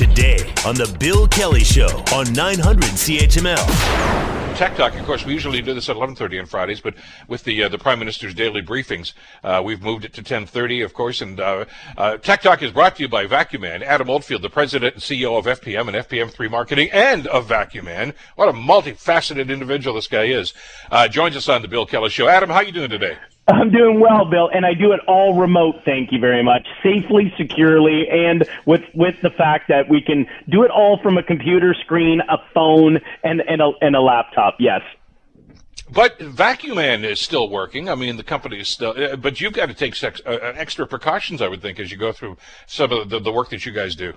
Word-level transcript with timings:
today 0.00 0.38
on 0.64 0.74
The 0.74 0.96
Bill 0.98 1.28
Kelly 1.28 1.62
Show 1.62 2.02
on 2.14 2.32
900 2.32 2.84
CHML. 2.84 4.56
Tech 4.56 4.74
Talk, 4.74 4.94
of 4.94 5.04
course, 5.04 5.26
we 5.26 5.34
usually 5.34 5.60
do 5.60 5.74
this 5.74 5.90
at 5.90 5.96
11:30 5.96 6.40
on 6.40 6.46
Fridays, 6.46 6.80
but 6.80 6.94
with 7.28 7.44
the 7.44 7.64
uh, 7.64 7.68
the 7.68 7.76
Prime 7.76 7.98
Minister's 7.98 8.32
daily 8.32 8.62
briefings, 8.62 9.12
uh, 9.44 9.60
we've 9.62 9.82
moved 9.82 10.06
it 10.06 10.14
to 10.14 10.22
10:30, 10.22 10.82
of 10.86 10.94
course. 10.94 11.20
And 11.20 11.38
uh, 11.38 11.66
uh, 11.98 12.16
Tech 12.16 12.40
Talk 12.40 12.62
is 12.62 12.72
brought 12.72 12.96
to 12.96 13.02
you 13.02 13.10
by 13.10 13.26
VacuumMan, 13.26 13.82
Adam 13.82 14.08
Oldfield, 14.08 14.40
the 14.40 14.48
president 14.48 14.94
and 14.94 15.02
CEO 15.02 15.38
of 15.38 15.44
FPM 15.44 15.88
and 15.88 15.96
FPM3 16.08 16.50
Marketing, 16.50 16.88
and 16.92 17.26
of 17.26 17.46
VacuumMan. 17.46 18.14
What 18.36 18.48
a 18.48 18.52
multifaceted 18.52 19.50
individual 19.50 19.96
this 19.96 20.06
guy 20.06 20.24
is. 20.24 20.54
Uh, 20.90 21.08
joins 21.08 21.36
us 21.36 21.46
on 21.46 21.60
the 21.60 21.68
Bill 21.68 21.84
Kelly 21.84 22.08
Show. 22.08 22.26
Adam, 22.26 22.48
how 22.48 22.60
you 22.60 22.72
doing 22.72 22.88
today? 22.88 23.18
I'm 23.48 23.70
doing 23.70 24.00
well, 24.00 24.24
Bill, 24.24 24.48
and 24.52 24.64
I 24.64 24.74
do 24.74 24.92
it 24.92 25.00
all 25.08 25.34
remote. 25.34 25.76
Thank 25.84 26.12
you 26.12 26.20
very 26.20 26.42
much, 26.42 26.66
safely, 26.82 27.32
securely, 27.36 28.08
and 28.08 28.48
with 28.64 28.82
with 28.94 29.20
the 29.22 29.30
fact 29.30 29.68
that 29.68 29.88
we 29.88 30.00
can 30.00 30.26
do 30.48 30.62
it 30.62 30.70
all 30.70 30.98
from 31.02 31.18
a 31.18 31.22
computer 31.22 31.74
screen, 31.74 32.20
a 32.28 32.38
phone, 32.54 33.00
and 33.24 33.42
and 33.48 33.60
a, 33.60 33.72
and 33.80 33.96
a 33.96 34.00
laptop. 34.00 34.56
Yes. 34.60 34.82
But 35.92 36.20
VacuumMan 36.20 37.02
is 37.04 37.18
still 37.18 37.50
working. 37.50 37.88
I 37.88 37.96
mean, 37.96 38.16
the 38.16 38.22
company 38.22 38.60
is 38.60 38.68
still, 38.68 38.94
uh, 38.96 39.16
but 39.16 39.40
you've 39.40 39.54
got 39.54 39.66
to 39.66 39.74
take 39.74 39.96
sex, 39.96 40.20
uh, 40.24 40.52
extra 40.54 40.86
precautions, 40.86 41.42
I 41.42 41.48
would 41.48 41.60
think, 41.60 41.80
as 41.80 41.90
you 41.90 41.96
go 41.96 42.12
through 42.12 42.36
some 42.66 42.92
of 42.92 43.10
the, 43.10 43.18
the 43.18 43.32
work 43.32 43.50
that 43.50 43.66
you 43.66 43.72
guys 43.72 43.96
do. 43.96 44.12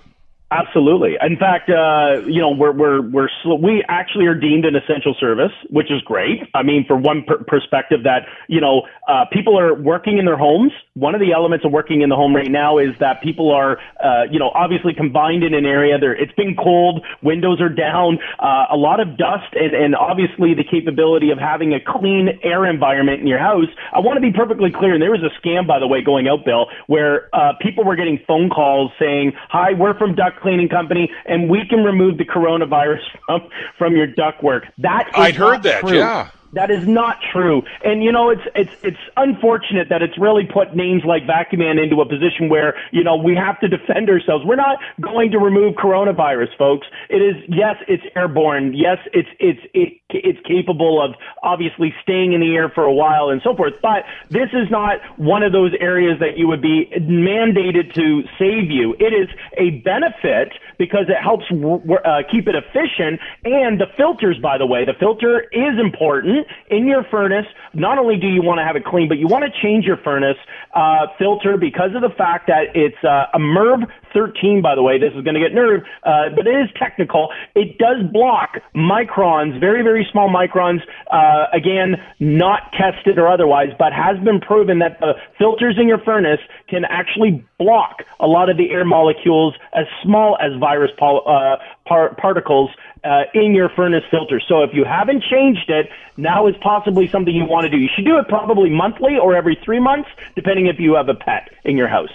Absolutely. 0.54 1.16
In 1.20 1.36
fact, 1.36 1.68
uh, 1.68 2.22
you 2.26 2.40
know, 2.40 2.50
we're 2.50 2.70
we're 2.72 3.02
we're 3.02 3.28
sl- 3.42 3.58
we 3.58 3.82
actually 3.88 4.26
are 4.26 4.36
deemed 4.36 4.64
an 4.64 4.76
essential 4.76 5.14
service, 5.18 5.50
which 5.70 5.90
is 5.90 6.00
great. 6.02 6.42
I 6.54 6.62
mean, 6.62 6.84
for 6.86 6.96
one 6.96 7.24
per- 7.26 7.42
perspective, 7.42 8.04
that 8.04 8.26
you 8.46 8.60
know, 8.60 8.82
uh, 9.08 9.24
people 9.32 9.58
are 9.58 9.74
working 9.74 10.18
in 10.18 10.26
their 10.26 10.36
homes. 10.36 10.70
One 10.94 11.14
of 11.14 11.20
the 11.20 11.32
elements 11.32 11.64
of 11.64 11.72
working 11.72 12.02
in 12.02 12.08
the 12.08 12.14
home 12.14 12.36
right 12.36 12.50
now 12.50 12.78
is 12.78 12.90
that 13.00 13.20
people 13.20 13.50
are, 13.50 13.78
uh, 14.02 14.24
you 14.30 14.38
know, 14.38 14.50
obviously 14.54 14.94
combined 14.94 15.42
in 15.42 15.54
an 15.54 15.66
area. 15.66 15.98
There, 15.98 16.14
it's 16.14 16.34
been 16.34 16.54
cold. 16.54 17.04
Windows 17.22 17.60
are 17.60 17.68
down. 17.68 18.18
Uh, 18.38 18.66
a 18.70 18.76
lot 18.76 19.00
of 19.00 19.16
dust, 19.18 19.50
and 19.54 19.74
and 19.74 19.96
obviously 19.96 20.54
the 20.54 20.64
capability 20.64 21.30
of 21.30 21.38
having 21.38 21.74
a 21.74 21.80
clean 21.80 22.38
air 22.44 22.64
environment 22.64 23.20
in 23.20 23.26
your 23.26 23.40
house. 23.40 23.66
I 23.92 23.98
want 23.98 24.18
to 24.18 24.22
be 24.22 24.30
perfectly 24.30 24.70
clear. 24.70 24.94
And 24.94 25.02
there 25.02 25.10
was 25.10 25.24
a 25.24 25.34
scam, 25.40 25.66
by 25.66 25.80
the 25.80 25.88
way, 25.88 26.00
going 26.00 26.28
out, 26.28 26.44
Bill, 26.44 26.66
where 26.86 27.28
uh, 27.34 27.54
people 27.60 27.82
were 27.82 27.96
getting 27.96 28.20
phone 28.28 28.50
calls 28.50 28.92
saying, 29.00 29.32
"Hi, 29.48 29.72
we're 29.72 29.98
from 29.98 30.14
Duck." 30.14 30.43
Cleaning 30.44 30.68
company, 30.68 31.10
and 31.26 31.50
we 31.50 31.66
can 31.68 31.82
remove 31.82 32.18
the 32.18 32.24
coronavirus 32.24 33.00
from 33.26 33.40
from 33.78 33.96
your 33.96 34.06
ductwork. 34.06 34.70
That 34.78 35.08
is 35.08 35.14
I'd 35.16 35.34
heard 35.34 35.62
that, 35.64 35.80
true. 35.80 35.98
yeah. 35.98 36.30
That 36.54 36.70
is 36.70 36.86
not 36.86 37.18
true. 37.32 37.62
And 37.84 38.02
you 38.02 38.12
know, 38.12 38.30
it's 38.30 38.42
it's 38.54 38.70
it's 38.82 39.04
unfortunate 39.16 39.88
that 39.90 40.02
it's 40.02 40.16
really 40.18 40.46
put 40.46 40.74
names 40.76 41.02
like 41.04 41.24
VacuumMan 41.24 41.82
into 41.82 42.00
a 42.00 42.08
position 42.08 42.48
where, 42.48 42.76
you 42.92 43.02
know, 43.02 43.16
we 43.16 43.34
have 43.34 43.58
to 43.60 43.68
defend 43.68 44.08
ourselves. 44.08 44.44
We're 44.44 44.56
not 44.56 44.78
going 45.00 45.32
to 45.32 45.38
remove 45.38 45.74
coronavirus, 45.74 46.56
folks. 46.56 46.86
It 47.10 47.16
is 47.16 47.36
yes, 47.48 47.76
it's 47.88 48.04
airborne. 48.14 48.72
Yes, 48.74 48.98
it's 49.12 49.28
it's 49.40 49.60
it, 49.74 50.00
it's 50.10 50.38
capable 50.46 51.02
of 51.02 51.14
obviously 51.42 51.92
staying 52.02 52.32
in 52.34 52.40
the 52.40 52.54
air 52.54 52.68
for 52.68 52.84
a 52.84 52.92
while 52.92 53.30
and 53.30 53.42
so 53.42 53.56
forth. 53.56 53.74
But 53.82 54.04
this 54.30 54.50
is 54.52 54.70
not 54.70 54.98
one 55.18 55.42
of 55.42 55.52
those 55.52 55.72
areas 55.80 56.20
that 56.20 56.38
you 56.38 56.46
would 56.46 56.62
be 56.62 56.88
mandated 56.96 57.94
to 57.94 58.22
save 58.38 58.70
you. 58.70 58.94
It 59.00 59.12
is 59.12 59.28
a 59.58 59.82
benefit 59.82 60.52
because 60.78 61.06
it 61.08 61.20
helps 61.20 61.44
uh, 61.50 62.22
keep 62.30 62.46
it 62.48 62.54
efficient. 62.54 63.20
And 63.44 63.80
the 63.80 63.86
filters, 63.96 64.38
by 64.38 64.58
the 64.58 64.66
way, 64.66 64.84
the 64.84 64.94
filter 64.94 65.40
is 65.52 65.78
important 65.80 66.43
in 66.68 66.86
your 66.86 67.04
furnace. 67.04 67.46
Not 67.72 67.98
only 67.98 68.16
do 68.16 68.26
you 68.26 68.42
want 68.42 68.58
to 68.58 68.64
have 68.64 68.76
it 68.76 68.84
clean, 68.84 69.08
but 69.08 69.18
you 69.18 69.26
want 69.26 69.44
to 69.44 69.62
change 69.62 69.84
your 69.84 69.96
furnace 69.98 70.36
uh, 70.74 71.06
filter 71.18 71.56
because 71.56 71.94
of 71.94 72.02
the 72.02 72.14
fact 72.16 72.46
that 72.48 72.74
it's 72.74 73.02
uh, 73.04 73.26
a 73.32 73.38
MERV 73.38 73.86
13, 74.14 74.62
by 74.62 74.74
the 74.74 74.82
way. 74.82 74.98
This 74.98 75.12
is 75.14 75.22
going 75.22 75.34
to 75.34 75.40
get 75.40 75.52
nerve, 75.52 75.82
uh, 76.04 76.30
but 76.34 76.46
it 76.46 76.56
is 76.56 76.70
technical. 76.76 77.28
It 77.54 77.76
does 77.78 78.02
block 78.12 78.58
microns, 78.74 79.60
very, 79.60 79.82
very 79.82 80.06
small 80.10 80.30
microns. 80.30 80.80
Uh, 81.10 81.46
again, 81.52 81.96
not 82.20 82.72
tested 82.72 83.18
or 83.18 83.28
otherwise, 83.28 83.70
but 83.78 83.92
has 83.92 84.18
been 84.24 84.40
proven 84.40 84.78
that 84.78 85.00
the 85.00 85.14
filters 85.38 85.76
in 85.78 85.88
your 85.88 85.98
furnace 85.98 86.40
can 86.68 86.84
actually 86.84 87.44
block 87.58 88.04
a 88.20 88.26
lot 88.26 88.48
of 88.48 88.56
the 88.56 88.70
air 88.70 88.84
molecules 88.84 89.54
as 89.74 89.86
small 90.02 90.38
as 90.40 90.58
virus 90.58 90.90
uh, 91.02 91.56
par- 91.84 92.14
particles 92.14 92.70
uh, 93.04 93.24
in 93.34 93.54
your 93.54 93.68
furnace 93.68 94.04
filter. 94.10 94.40
So 94.40 94.62
if 94.62 94.70
you 94.72 94.84
haven't 94.84 95.22
changed 95.24 95.68
it, 95.68 95.90
now 96.16 96.46
is 96.46 96.54
possibly 96.62 97.08
something 97.08 97.34
you 97.34 97.44
want 97.44 97.64
to 97.64 97.70
do. 97.70 97.76
You 97.76 97.88
should 97.94 98.04
do 98.04 98.18
it 98.18 98.28
probably 98.28 98.70
monthly 98.70 99.18
or 99.18 99.34
every 99.36 99.58
three 99.64 99.80
months, 99.80 100.08
depending 100.34 100.66
if 100.66 100.78
you 100.78 100.94
have 100.94 101.08
a 101.08 101.14
pet 101.14 101.50
in 101.64 101.76
your 101.76 101.88
house. 101.88 102.12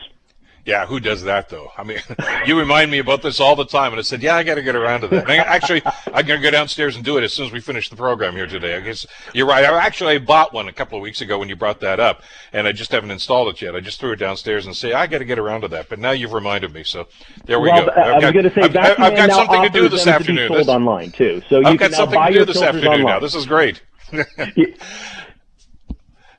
Yeah, 0.69 0.85
who 0.85 0.99
does 0.99 1.23
that 1.23 1.49
though? 1.49 1.71
I 1.75 1.83
mean, 1.83 1.97
you 2.45 2.55
remind 2.55 2.91
me 2.91 2.99
about 2.99 3.23
this 3.23 3.39
all 3.39 3.55
the 3.55 3.65
time, 3.65 3.91
and 3.91 3.97
I 3.97 4.03
said, 4.03 4.21
yeah, 4.21 4.35
I 4.35 4.43
got 4.43 4.53
to 4.53 4.61
get 4.61 4.75
around 4.75 5.01
to 5.01 5.07
that. 5.07 5.27
I, 5.27 5.37
actually, 5.37 5.81
I'm 6.13 6.27
going 6.27 6.39
to 6.39 6.43
go 6.43 6.51
downstairs 6.51 6.95
and 6.95 7.03
do 7.03 7.17
it 7.17 7.23
as 7.23 7.33
soon 7.33 7.47
as 7.47 7.51
we 7.51 7.59
finish 7.59 7.89
the 7.89 7.95
program 7.95 8.35
here 8.35 8.45
today. 8.45 8.75
I 8.75 8.81
guess 8.81 9.07
you're 9.33 9.47
right. 9.47 9.65
I 9.65 9.83
actually 9.83 10.19
bought 10.19 10.53
one 10.53 10.67
a 10.67 10.71
couple 10.71 10.95
of 10.95 11.01
weeks 11.01 11.21
ago 11.21 11.39
when 11.39 11.49
you 11.49 11.55
brought 11.55 11.79
that 11.79 11.99
up, 11.99 12.21
and 12.53 12.67
I 12.67 12.71
just 12.71 12.91
haven't 12.91 13.09
installed 13.09 13.47
it 13.47 13.59
yet. 13.63 13.75
I 13.75 13.79
just 13.79 13.99
threw 13.99 14.11
it 14.11 14.17
downstairs 14.17 14.67
and 14.67 14.77
say 14.77 14.93
I 14.93 15.07
got 15.07 15.17
to 15.17 15.25
get 15.25 15.39
around 15.39 15.61
to 15.61 15.69
that. 15.69 15.89
But 15.89 15.97
now 15.97 16.11
you've 16.11 16.33
reminded 16.33 16.71
me, 16.71 16.83
so 16.83 17.07
there 17.45 17.59
we 17.59 17.69
well, 17.69 17.87
go. 17.87 17.91
Uh, 17.91 18.01
I 18.01 18.15
was 18.19 18.31
going 18.31 18.43
to 18.43 18.53
say, 18.53 18.61
I've, 18.61 18.77
I've, 18.77 18.99
I've 18.99 19.17
got 19.17 19.31
something 19.31 19.63
to 19.63 19.69
do 19.69 19.89
this 19.89 20.05
afternoon. 20.05 20.49
sold 20.49 20.69
online 20.69 21.09
too, 21.09 21.41
so 21.49 21.61
you 21.61 21.65
I've 21.65 21.79
got 21.79 21.93
something 21.93 22.21
to 22.21 22.31
do 22.31 22.45
this 22.45 22.61
afternoon 22.61 22.89
online. 22.89 23.05
now. 23.07 23.19
This 23.19 23.33
is 23.33 23.47
great. 23.47 23.81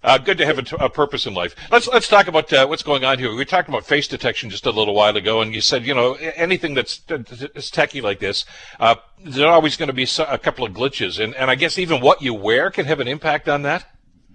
Uh, 0.03 0.17
good 0.17 0.39
to 0.39 0.47
have 0.47 0.59
a, 0.59 0.63
t- 0.63 0.77
a 0.81 0.89
purpose 0.89 1.27
in 1.27 1.35
life. 1.35 1.55
Let's 1.71 1.87
let's 1.87 2.09
talk 2.09 2.27
about 2.27 2.51
uh, 2.53 2.67
what's 2.67 2.83
going 2.83 3.05
on 3.05 3.19
here. 3.19 3.35
We 3.35 3.45
talked 3.45 3.69
about 3.69 3.85
face 3.85 4.09
detection 4.09 4.49
just 4.49 4.65
a 4.65 4.71
little 4.71 4.95
while 4.95 5.15
ago, 5.15 5.43
and 5.43 5.55
you 5.55 5.61
said 5.61 5.87
you 5.87 5.95
know 5.95 6.15
anything 6.15 6.73
that's 6.73 7.01
techie 7.01 8.03
like 8.03 8.19
this, 8.19 8.47
uh, 8.79 8.95
there's 9.23 9.45
always 9.45 9.77
going 9.77 9.89
to 9.89 9.93
be 9.93 10.09
a 10.27 10.39
couple 10.39 10.65
of 10.65 10.73
glitches, 10.73 11.23
and 11.23 11.35
and 11.35 11.51
I 11.51 11.55
guess 11.55 11.79
even 11.79 12.01
what 12.01 12.23
you 12.23 12.33
wear 12.33 12.71
can 12.71 12.87
have 12.87 13.01
an 13.01 13.09
impact 13.09 13.47
on 13.47 13.61
that. 13.63 13.90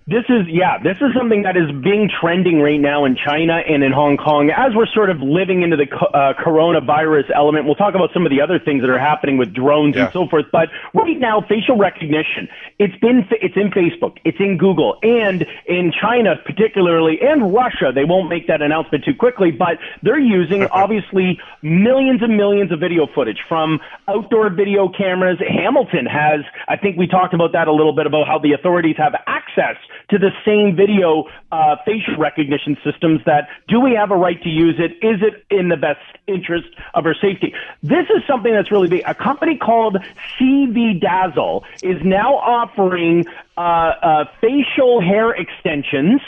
This 0.08 0.22
is, 0.30 0.46
yeah, 0.48 0.78
this 0.78 0.98
is 1.02 1.18
something 1.18 1.50
that 1.50 1.58
is 1.58 1.66
being 1.82 2.12
trending 2.22 2.62
right 2.62 2.80
now 2.80 3.06
in 3.06 3.18
China 3.18 3.58
and 3.68 3.82
in 3.84 3.92
Hong 3.92 4.18
Kong 4.18 4.52
as 4.56 4.70
we're 4.76 4.86
sort 4.94 5.10
of 5.10 5.18
living 5.18 5.64
into 5.64 5.78
the 5.78 5.90
uh, 5.90 6.34
coronavirus 6.38 7.34
element. 7.34 7.66
We'll 7.66 7.74
talk 7.74 7.96
about 7.96 8.14
some 8.14 8.24
of 8.24 8.30
the 8.30 8.40
other 8.40 8.60
things 8.60 8.82
that 8.86 8.90
are 8.92 9.00
happening 9.00 9.40
with 9.40 9.52
drones 9.52 9.96
Yeah. 9.96 10.04
and 10.06 10.14
so 10.14 10.28
forth. 10.30 10.46
But 10.52 10.70
right 10.94 11.18
now, 11.18 11.42
facial 11.50 11.78
recognition, 11.78 12.48
it's 12.78 12.94
been, 13.02 13.26
it's 13.42 13.58
in 13.58 13.72
Facebook, 13.72 14.18
it's 14.24 14.38
in 14.40 14.60
Google, 14.60 15.00
and 15.02 15.44
in 15.66 15.92
China 15.92 16.36
particularly, 16.46 17.18
and 17.26 17.52
Russia. 17.52 17.90
They 17.90 18.06
won't 18.06 18.30
make 18.30 18.46
that 18.46 18.62
announcement 18.62 19.06
too 19.06 19.16
quickly, 19.16 19.50
but 19.50 19.80
they're 20.04 20.20
using 20.20 20.68
obviously 20.68 21.40
millions 21.64 22.22
and 22.22 22.38
millions 22.38 22.72
of 22.72 22.80
video 22.80 23.08
footage 23.16 23.40
from 23.50 23.80
outdoor 24.08 24.52
video 24.52 24.88
cameras. 24.88 25.40
Hamilton 25.42 26.06
has, 26.06 26.42
I 26.68 26.78
think 26.78 26.96
we 26.96 27.08
talked 27.08 27.34
about 27.34 27.54
that 27.54 27.68
a 27.68 27.74
little 27.74 27.96
bit 27.96 28.06
about 28.06 28.28
how 28.28 28.38
the 28.38 28.54
authorities 28.54 28.98
have 29.00 29.16
access 29.26 29.45
to 30.10 30.18
the 30.18 30.32
same 30.46 30.76
video 30.76 31.26
uh, 31.52 31.76
facial 31.86 32.18
recognition 32.18 32.78
systems 32.84 33.22
that 33.26 33.48
do 33.68 33.80
we 33.80 33.94
have 33.94 34.12
a 34.12 34.16
right 34.16 34.42
to 34.44 34.50
use 34.50 34.76
it? 34.78 34.92
Is 35.06 35.22
it 35.22 35.46
in 35.50 35.70
the 35.70 35.78
best 35.78 36.00
interest 36.28 36.68
of 36.94 37.06
our 37.06 37.16
safety? 37.16 37.54
This 37.82 38.06
is 38.16 38.24
something 38.28 38.52
that's 38.52 38.72
really 38.72 38.90
big. 38.90 39.04
A 39.06 39.16
company 39.16 39.58
called 39.58 39.98
CV 40.40 41.00
Dazzle 41.00 41.64
is 41.84 42.02
now 42.04 42.36
offering 42.36 43.26
uh, 43.58 43.62
uh, 43.62 44.26
facial 44.42 45.02
hair 45.02 45.32
extensions. 45.32 46.22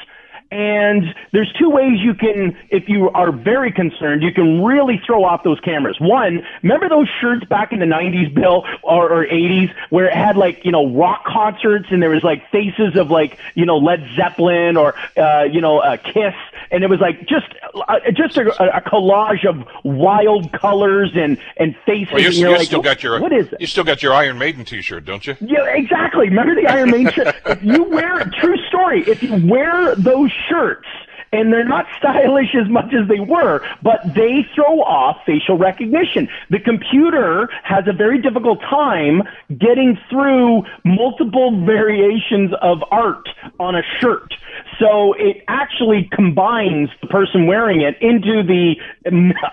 And 0.52 1.13
there's 1.34 1.52
two 1.53 1.69
ways 1.69 2.00
you 2.00 2.13
can, 2.13 2.58
if 2.69 2.88
you 2.88 3.09
are 3.09 3.31
very 3.31 3.72
concerned, 3.72 4.24
you 4.24 4.31
can 4.31 4.63
really 4.63 5.02
throw 5.06 5.25
off 5.25 5.44
those 5.44 5.59
cameras. 5.59 5.97
One, 6.00 6.46
remember 6.63 6.88
those 6.88 7.09
shirts 7.19 7.46
back 7.46 7.74
in 7.74 7.80
the 7.80 7.85
90s, 7.85 8.34
Bill, 8.34 8.63
or, 8.81 9.12
or 9.12 9.25
80s, 9.25 9.74
where 9.90 10.06
it 10.06 10.13
had 10.13 10.38
like, 10.38 10.63
you 10.63 10.72
know, 10.72 10.90
rock 10.94 11.25
concerts 11.25 11.88
and 11.91 12.02
there 12.02 12.09
was 12.09 12.24
like 12.24 12.50
faces 12.50 12.96
of 12.96 13.12
like, 13.12 13.38
you 13.56 13.66
know, 13.66 13.78
Led 13.78 14.07
Zeppelin 14.16 14.78
or, 14.78 14.96
uh, 15.18 15.44
you 15.44 15.59
know, 15.59 15.80
uh, 15.80 15.97
Kiss. 15.97 16.36
And 16.72 16.84
it 16.84 16.90
was 16.90 17.02
like 17.02 17.28
just, 17.28 17.47
uh, 17.88 18.00
just 18.12 18.38
a, 18.38 18.78
a 18.78 18.81
collage 18.81 19.46
of 19.46 19.68
wild 19.84 20.53
colors 20.53 21.12
and, 21.16 21.38
and 21.57 21.75
faces. 21.86 22.13
Well, 22.13 22.21
you, 22.21 22.27
and 22.27 22.36
you're 22.38 22.51
you 22.51 22.57
like, 22.57 22.68
still 22.68 22.81
got 22.81 23.04
your 23.04 23.19
what 23.19 23.33
is 23.33 23.51
it? 23.51 23.60
you 23.60 23.68
still 23.68 23.83
got 23.83 24.01
your 24.01 24.13
Iron 24.13 24.38
Maiden 24.38 24.63
T-shirt, 24.63 25.04
don't 25.04 25.25
you? 25.27 25.36
Yeah, 25.42 25.66
exactly. 25.68 26.30
Remember 26.30 26.56
the 26.56 26.68
Iron 26.68 26.92
Maiden 26.92 27.12
shirt? 27.12 27.36
If 27.45 27.63
you 27.63 27.83
wear, 27.83 28.24
true 28.39 28.57
story, 28.68 29.04
if 29.07 29.21
you 29.21 29.45
wear 29.48 29.95
those 29.95 30.31
shirts, 30.50 30.88
and 31.31 31.51
they're 31.51 31.68
not 31.68 31.86
stylish 31.98 32.56
as 32.56 32.69
much 32.69 32.94
as 32.94 33.07
they 33.07 33.19
were, 33.19 33.62
but 33.81 34.00
they 34.16 34.45
throw 34.56 34.81
off 34.81 35.18
facial 35.25 35.57
recognition. 35.57 36.28
The 36.50 36.60
computer 36.60 37.50
has 37.63 37.88
a 37.88 37.94
very 37.94 38.22
difficult 38.22 38.62
time 38.62 39.24
getting 39.57 39.98
through 40.10 40.63
multiple 40.84 41.51
variations 41.66 42.51
of 42.62 42.84
art 42.92 43.28
on 43.60 43.75
a 43.75 43.84
shirt. 44.00 44.34
So 44.79 45.13
it 45.13 45.44
actually 45.47 46.09
combines 46.12 46.89
the 47.01 47.07
person 47.07 47.47
wearing 47.47 47.81
it 47.81 47.95
into 48.01 48.44
the 48.44 48.75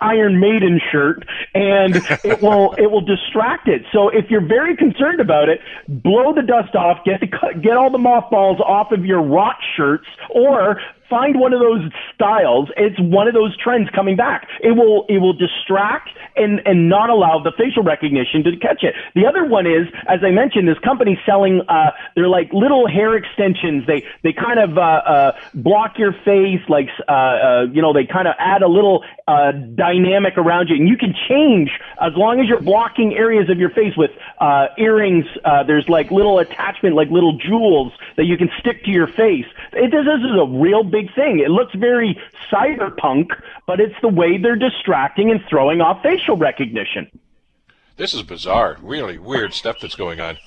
Iron 0.01 0.41
Maiden 0.41 0.81
shirt 0.93 1.27
and 1.55 1.97
it 2.25 2.43
will, 2.43 2.75
it 2.75 2.91
will 2.91 3.01
distract 3.01 3.69
it. 3.69 3.83
So 3.93 4.09
if 4.09 4.31
you're 4.31 4.47
very 4.47 4.77
concerned 4.77 5.21
about 5.21 5.49
it, 5.49 5.61
blow 5.89 6.35
the 6.35 6.43
dust 6.43 6.75
off, 6.75 7.05
get 7.05 7.21
the, 7.21 7.29
get 7.61 7.77
all 7.77 7.91
the 7.91 7.99
mothballs 7.99 8.61
off 8.61 8.93
of 8.93 9.05
your 9.05 9.23
rock 9.23 9.57
shirts 9.77 10.07
or 10.31 10.81
find 11.09 11.39
one 11.39 11.53
of 11.53 11.61
those 11.61 11.83
styles. 12.15 12.69
It's 12.77 12.99
one 12.99 13.29
of 13.29 13.35
those 13.35 13.57
trends 13.57 13.89
coming 13.95 14.17
back. 14.17 14.49
It 14.61 14.73
will, 14.73 15.07
it 15.09 15.19
will 15.19 15.33
distract 15.33 16.11
and, 16.37 16.61
and 16.65 16.89
not 16.89 17.11
allow 17.11 17.39
the 17.43 17.53
facial 17.57 17.83
recognition 17.83 18.43
to 18.45 18.57
catch 18.57 18.83
it. 18.83 18.95
The 19.15 19.27
other 19.27 19.45
one 19.45 19.67
is, 19.67 19.87
as 20.09 20.21
I 20.25 20.31
mentioned, 20.31 20.67
this 20.67 20.79
company 20.81 21.19
selling, 21.25 21.63
uh, 21.69 21.91
they're 22.17 22.29
like 22.29 22.53
little 22.53 22.89
hair 22.89 23.17
extensions. 23.17 23.87
They, 23.87 24.05
they 24.23 24.33
kind 24.33 24.59
of, 24.59 24.77
uh, 24.77 25.03
uh, 25.15 25.33
block 25.55 25.99
your 25.99 26.13
face, 26.25 26.61
like, 26.69 26.89
uh, 27.09 27.13
uh, 27.13 27.67
you 27.73 27.81
know, 27.81 27.93
they 27.93 28.05
kind 28.05 28.27
of 28.27 28.35
add 28.39 28.63
a 28.63 28.69
little, 28.69 29.05
uh, 29.29 29.53
dynamic 29.53 30.37
around 30.37 30.69
you 30.69 30.77
and 30.77 30.89
you 30.89 30.97
can 30.97 31.15
change 31.29 31.71
as 32.01 32.13
long 32.17 32.41
as 32.41 32.47
you're 32.49 32.61
blocking 32.61 33.15
areas 33.15 33.49
of 33.49 33.59
your 33.59 33.71
face 33.71 33.97
with, 33.97 34.11
uh, 34.41 34.67
earrings. 34.79 35.27
Uh, 35.45 35.63
there's 35.63 35.89
like 35.89 36.11
little 36.11 36.39
attachment, 36.39 36.95
like 36.95 37.11
little 37.11 37.39
jewels 37.39 37.93
that 38.17 38.25
you 38.25 38.37
can 38.37 38.51
stick 38.61 38.85
to 38.85 38.91
your 38.91 39.07
face. 39.07 39.47
It, 39.73 39.91
this 39.91 40.07
is 40.07 40.37
a 40.41 40.47
real 40.47 40.83
big 40.83 41.15
thing. 41.15 41.39
It 41.39 41.51
looks 41.51 41.75
very 41.75 42.19
cyberpunk, 42.51 43.29
but 43.67 43.81
it's 43.81 43.95
the 44.03 44.09
way 44.09 44.39
they're 44.39 44.57
distracting 44.57 45.31
and 45.31 45.41
throwing 45.49 45.81
off 45.81 46.03
facial 46.03 46.37
recognition. 46.37 47.11
This 47.97 48.13
is 48.13 48.23
bizarre, 48.23 48.77
really 48.83 49.19
weird 49.19 49.55
stuff 49.55 49.77
that's 49.81 49.95
going 49.95 50.21
on. 50.21 50.39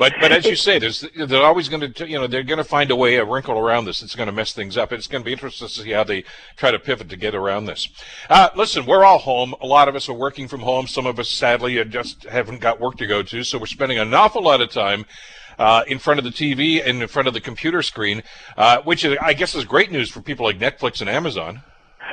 But 0.00 0.14
but 0.18 0.32
as 0.32 0.46
you 0.46 0.56
say, 0.56 0.78
there's 0.78 1.04
they're 1.14 1.44
always 1.44 1.68
going 1.68 1.92
to 1.92 2.08
you 2.08 2.18
know 2.18 2.26
they're 2.26 2.42
going 2.42 2.56
to 2.56 2.64
find 2.64 2.90
a 2.90 2.96
way 2.96 3.16
a 3.16 3.24
wrinkle 3.26 3.58
around 3.58 3.84
this. 3.84 4.00
It's 4.02 4.14
going 4.14 4.28
to 4.28 4.32
mess 4.32 4.54
things 4.54 4.78
up. 4.78 4.92
It's 4.94 5.06
going 5.06 5.22
to 5.22 5.26
be 5.26 5.32
interesting 5.32 5.68
to 5.68 5.74
see 5.74 5.90
how 5.90 6.04
they 6.04 6.24
try 6.56 6.70
to 6.70 6.78
pivot 6.78 7.10
to 7.10 7.16
get 7.18 7.34
around 7.34 7.66
this. 7.66 7.86
Uh, 8.30 8.48
listen, 8.56 8.86
we're 8.86 9.04
all 9.04 9.18
home. 9.18 9.54
A 9.60 9.66
lot 9.66 9.88
of 9.88 9.94
us 9.94 10.08
are 10.08 10.14
working 10.14 10.48
from 10.48 10.60
home. 10.60 10.86
Some 10.86 11.04
of 11.04 11.18
us 11.18 11.28
sadly 11.28 11.84
just 11.84 12.24
haven't 12.24 12.62
got 12.62 12.80
work 12.80 12.96
to 12.96 13.06
go 13.06 13.22
to, 13.22 13.44
so 13.44 13.58
we're 13.58 13.66
spending 13.66 13.98
an 13.98 14.14
awful 14.14 14.42
lot 14.42 14.62
of 14.62 14.70
time. 14.70 15.04
Uh, 15.58 15.84
in 15.88 15.98
front 15.98 16.18
of 16.18 16.24
the 16.24 16.30
TV 16.30 16.82
and 16.82 17.02
in 17.02 17.08
front 17.08 17.28
of 17.28 17.34
the 17.34 17.40
computer 17.40 17.82
screen, 17.82 18.22
uh, 18.56 18.80
which 18.80 19.04
is, 19.04 19.18
I 19.20 19.34
guess 19.34 19.54
is 19.54 19.66
great 19.66 19.92
news 19.92 20.08
for 20.08 20.22
people 20.22 20.46
like 20.46 20.58
Netflix 20.58 21.02
and 21.02 21.10
Amazon. 21.10 21.60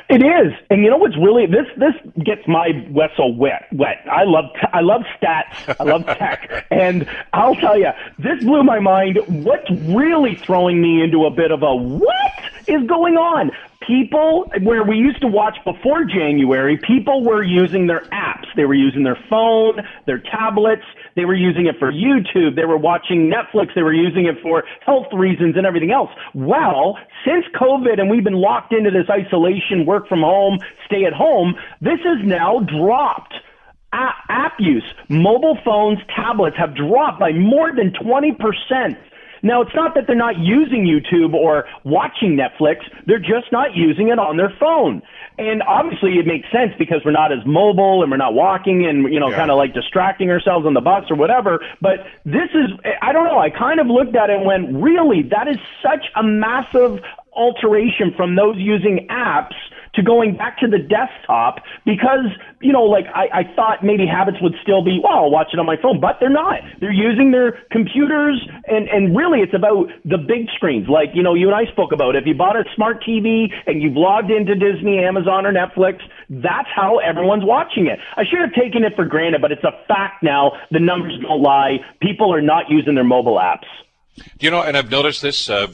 It 0.08 0.22
is, 0.22 0.52
and 0.70 0.82
you 0.82 0.90
know 0.90 0.96
what's 0.96 1.16
really 1.16 1.46
this 1.46 1.66
this 1.76 1.94
gets 2.24 2.46
my 2.46 2.68
whistle 2.90 3.34
wet. 3.36 3.66
Wet. 3.72 4.04
I 4.10 4.24
love 4.24 4.46
I 4.72 4.80
love 4.80 5.02
stats. 5.20 5.76
I 5.78 5.84
love 5.84 6.06
tech, 6.18 6.66
and 6.70 7.08
I'll 7.32 7.54
tell 7.54 7.78
you, 7.78 7.90
this 8.18 8.42
blew 8.42 8.62
my 8.62 8.78
mind. 8.78 9.18
What's 9.26 9.70
really 9.70 10.34
throwing 10.34 10.80
me 10.80 11.02
into 11.02 11.26
a 11.26 11.30
bit 11.30 11.50
of 11.50 11.62
a 11.62 11.74
what 11.74 12.32
is 12.66 12.86
going 12.86 13.16
on? 13.16 13.50
People 13.88 14.52
where 14.62 14.84
we 14.84 14.96
used 14.96 15.20
to 15.22 15.26
watch 15.26 15.56
before 15.64 16.04
January, 16.04 16.78
people 16.86 17.24
were 17.24 17.42
using 17.42 17.86
their 17.86 18.02
apps. 18.12 18.44
They 18.54 18.66
were 18.66 18.74
using 18.74 19.02
their 19.02 19.18
phone, 19.30 19.80
their 20.06 20.18
tablets. 20.18 20.84
They 21.16 21.24
were 21.24 21.34
using 21.34 21.66
it 21.66 21.76
for 21.78 21.90
YouTube. 21.90 22.54
They 22.54 22.66
were 22.66 22.76
watching 22.76 23.32
Netflix. 23.32 23.74
They 23.74 23.82
were 23.82 23.94
using 23.94 24.26
it 24.26 24.36
for 24.42 24.64
health 24.84 25.06
reasons 25.12 25.56
and 25.56 25.66
everything 25.66 25.90
else. 25.90 26.10
Well, 26.34 26.98
since 27.24 27.46
COVID 27.60 27.98
and 27.98 28.10
we've 28.10 28.22
been 28.22 28.34
locked 28.34 28.72
into 28.72 28.90
this 28.90 29.08
isolation, 29.10 29.86
work 29.86 30.06
from 30.06 30.20
home, 30.20 30.58
stay 30.86 31.04
at 31.06 31.14
home, 31.14 31.54
this 31.80 31.98
has 32.04 32.24
now 32.24 32.60
dropped. 32.60 33.34
App 33.90 34.52
use, 34.58 34.84
mobile 35.08 35.56
phones, 35.64 35.98
tablets 36.14 36.56
have 36.58 36.76
dropped 36.76 37.18
by 37.18 37.32
more 37.32 37.74
than 37.74 37.90
20%. 37.90 38.96
Now, 39.42 39.62
it's 39.62 39.74
not 39.74 39.94
that 39.94 40.06
they're 40.06 40.16
not 40.16 40.38
using 40.38 40.84
YouTube 40.84 41.34
or 41.34 41.66
watching 41.84 42.36
Netflix. 42.36 42.78
They're 43.06 43.18
just 43.18 43.52
not 43.52 43.74
using 43.74 44.08
it 44.08 44.18
on 44.18 44.36
their 44.36 44.52
phone. 44.58 45.02
And 45.38 45.62
obviously 45.62 46.18
it 46.18 46.26
makes 46.26 46.50
sense 46.50 46.72
because 46.78 47.02
we're 47.04 47.12
not 47.12 47.32
as 47.32 47.38
mobile 47.46 48.02
and 48.02 48.10
we're 48.10 48.16
not 48.16 48.34
walking 48.34 48.86
and, 48.86 49.12
you 49.12 49.20
know, 49.20 49.30
yeah. 49.30 49.36
kind 49.36 49.50
of 49.50 49.56
like 49.56 49.72
distracting 49.72 50.30
ourselves 50.30 50.66
on 50.66 50.74
the 50.74 50.80
bus 50.80 51.04
or 51.10 51.16
whatever. 51.16 51.64
But 51.80 52.00
this 52.24 52.50
is, 52.54 52.70
I 53.00 53.12
don't 53.12 53.24
know, 53.24 53.38
I 53.38 53.50
kind 53.50 53.78
of 53.78 53.86
looked 53.86 54.16
at 54.16 54.30
it 54.30 54.36
and 54.38 54.46
went, 54.46 54.82
really, 54.82 55.22
that 55.30 55.46
is 55.46 55.58
such 55.82 56.06
a 56.16 56.22
massive 56.22 57.00
alteration 57.32 58.12
from 58.16 58.34
those 58.34 58.56
using 58.58 59.06
apps 59.10 59.54
to 59.98 60.02
going 60.02 60.36
back 60.36 60.58
to 60.58 60.68
the 60.68 60.78
desktop 60.78 61.58
because, 61.84 62.30
you 62.62 62.72
know, 62.72 62.84
like 62.84 63.06
I, 63.14 63.42
I 63.42 63.54
thought 63.54 63.82
maybe 63.82 64.06
habits 64.06 64.38
would 64.40 64.54
still 64.62 64.82
be, 64.82 65.00
well, 65.02 65.26
I'll 65.26 65.30
watch 65.30 65.48
it 65.52 65.58
on 65.58 65.66
my 65.66 65.76
phone, 65.76 66.00
but 66.00 66.16
they're 66.20 66.30
not. 66.30 66.62
They're 66.80 66.94
using 66.94 67.32
their 67.32 67.58
computers 67.70 68.38
and, 68.66 68.88
and 68.88 69.16
really 69.16 69.40
it's 69.40 69.54
about 69.54 69.90
the 70.04 70.18
big 70.18 70.46
screens. 70.54 70.88
Like, 70.88 71.10
you 71.14 71.22
know, 71.22 71.34
you 71.34 71.50
and 71.50 71.56
I 71.56 71.70
spoke 71.72 71.90
about 71.92 72.14
if 72.14 72.24
you 72.26 72.34
bought 72.34 72.56
a 72.56 72.64
smart 72.74 73.02
TV 73.02 73.50
and 73.66 73.82
you've 73.82 73.96
logged 73.96 74.30
into 74.30 74.54
Disney, 74.54 75.02
Amazon 75.02 75.44
or 75.44 75.52
Netflix, 75.52 75.98
that's 76.30 76.68
how 76.74 76.98
everyone's 76.98 77.44
watching 77.44 77.86
it. 77.86 77.98
I 78.16 78.22
should 78.22 78.40
have 78.40 78.54
taken 78.54 78.84
it 78.84 78.94
for 78.94 79.04
granted, 79.04 79.42
but 79.42 79.50
it's 79.50 79.64
a 79.64 79.74
fact 79.88 80.22
now. 80.22 80.52
The 80.70 80.80
numbers 80.80 81.18
don't 81.20 81.42
lie. 81.42 81.78
People 82.00 82.32
are 82.32 82.42
not 82.42 82.70
using 82.70 82.94
their 82.94 83.04
mobile 83.04 83.36
apps. 83.36 83.66
You 84.40 84.50
know, 84.50 84.62
and 84.62 84.76
I've 84.76 84.90
noticed 84.90 85.22
this 85.22 85.48
uh, 85.50 85.68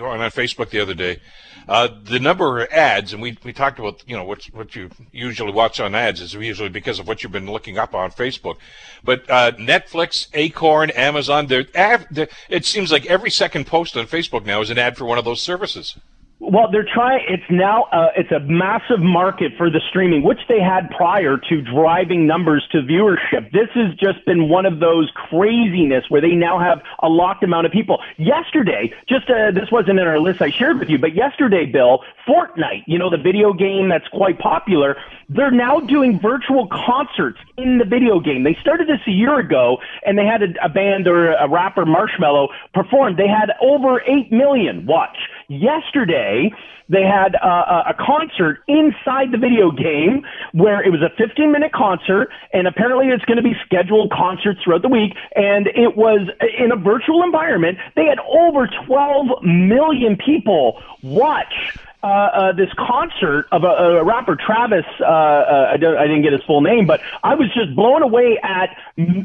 on 0.00 0.18
Facebook 0.30 0.70
the 0.70 0.80
other 0.80 0.94
day. 0.94 1.20
Uh, 1.66 1.88
the 2.04 2.20
number 2.20 2.60
of 2.60 2.68
ads, 2.70 3.12
and 3.12 3.22
we, 3.22 3.38
we 3.42 3.52
talked 3.52 3.78
about, 3.78 4.02
you 4.06 4.14
know, 4.14 4.24
what, 4.24 4.44
what 4.52 4.76
you 4.76 4.90
usually 5.12 5.52
watch 5.52 5.80
on 5.80 5.94
ads 5.94 6.20
is 6.20 6.34
usually 6.34 6.68
because 6.68 6.98
of 6.98 7.08
what 7.08 7.22
you've 7.22 7.32
been 7.32 7.50
looking 7.50 7.78
up 7.78 7.94
on 7.94 8.10
Facebook. 8.10 8.56
But 9.02 9.28
uh, 9.30 9.52
Netflix, 9.52 10.28
Acorn, 10.34 10.90
Amazon, 10.90 11.46
they're, 11.46 11.64
they're, 12.10 12.28
it 12.50 12.66
seems 12.66 12.92
like 12.92 13.06
every 13.06 13.30
second 13.30 13.66
post 13.66 13.96
on 13.96 14.06
Facebook 14.06 14.44
now 14.44 14.60
is 14.60 14.70
an 14.70 14.78
ad 14.78 14.96
for 14.98 15.06
one 15.06 15.16
of 15.16 15.24
those 15.24 15.40
services. 15.40 15.96
Well, 16.40 16.68
they're 16.70 16.86
trying. 16.92 17.24
It's 17.28 17.44
now 17.48 17.84
uh, 17.84 18.08
it's 18.16 18.32
a 18.32 18.40
massive 18.40 18.98
market 18.98 19.52
for 19.56 19.70
the 19.70 19.80
streaming, 19.88 20.22
which 20.22 20.40
they 20.48 20.60
had 20.60 20.90
prior 20.90 21.38
to 21.38 21.62
driving 21.62 22.26
numbers 22.26 22.66
to 22.72 22.82
viewership. 22.82 23.52
This 23.52 23.68
has 23.74 23.94
just 23.94 24.24
been 24.26 24.48
one 24.48 24.66
of 24.66 24.80
those 24.80 25.10
craziness 25.14 26.04
where 26.08 26.20
they 26.20 26.32
now 26.32 26.58
have 26.58 26.82
a 27.02 27.08
locked 27.08 27.44
amount 27.44 27.66
of 27.66 27.72
people. 27.72 28.00
Yesterday, 28.16 28.92
just 29.08 29.30
uh, 29.30 29.52
this 29.52 29.70
wasn't 29.70 30.00
in 30.00 30.06
our 30.06 30.18
list 30.18 30.42
I 30.42 30.50
shared 30.50 30.80
with 30.80 30.90
you, 30.90 30.98
but 30.98 31.14
yesterday, 31.14 31.66
Bill, 31.66 32.02
Fortnite, 32.26 32.82
you 32.86 32.98
know 32.98 33.10
the 33.10 33.16
video 33.16 33.52
game 33.52 33.88
that's 33.88 34.08
quite 34.08 34.38
popular. 34.38 34.96
They're 35.28 35.52
now 35.52 35.80
doing 35.80 36.20
virtual 36.20 36.66
concerts 36.66 37.38
in 37.56 37.78
the 37.78 37.84
video 37.84 38.20
game. 38.20 38.44
They 38.44 38.56
started 38.60 38.88
this 38.88 39.00
a 39.06 39.10
year 39.10 39.38
ago, 39.38 39.78
and 40.04 40.18
they 40.18 40.24
had 40.24 40.42
a, 40.42 40.64
a 40.64 40.68
band 40.68 41.06
or 41.06 41.32
a 41.32 41.48
rapper, 41.48 41.84
Marshmello, 41.84 42.48
perform. 42.72 43.16
They 43.16 43.28
had 43.28 43.50
over 43.60 44.00
eight 44.02 44.32
million 44.32 44.86
watch. 44.86 45.16
Yesterday, 45.48 46.50
they 46.88 47.02
had 47.02 47.34
uh, 47.36 47.84
a 47.88 47.94
concert 47.94 48.58
inside 48.68 49.32
the 49.32 49.38
video 49.38 49.70
game 49.70 50.24
where 50.52 50.82
it 50.84 50.90
was 50.90 51.00
a 51.00 51.10
15 51.16 51.50
minute 51.50 51.72
concert, 51.72 52.28
and 52.52 52.66
apparently 52.66 53.08
it's 53.08 53.24
going 53.24 53.38
to 53.38 53.42
be 53.42 53.54
scheduled 53.64 54.12
concerts 54.12 54.60
throughout 54.62 54.82
the 54.82 54.88
week. 54.88 55.14
And 55.34 55.68
it 55.68 55.96
was 55.96 56.28
in 56.58 56.72
a 56.72 56.76
virtual 56.76 57.22
environment. 57.22 57.78
They 57.96 58.04
had 58.04 58.18
over 58.20 58.68
12 58.86 59.42
million 59.42 60.16
people 60.16 60.82
watch 61.02 61.78
uh, 62.04 62.06
uh, 62.06 62.52
this 62.52 62.68
concert 62.76 63.46
of 63.50 63.64
a, 63.64 63.66
a 63.66 64.04
rapper, 64.04 64.36
Travis. 64.36 64.84
Uh, 65.00 65.04
uh, 65.04 65.70
I, 65.72 65.78
don't, 65.78 65.96
I 65.96 66.06
didn't 66.06 66.20
get 66.20 66.34
his 66.34 66.42
full 66.42 66.60
name, 66.60 66.86
but 66.86 67.00
I 67.22 67.34
was 67.34 67.48
just 67.54 67.74
blown 67.74 68.02
away 68.02 68.38
at 68.42 68.76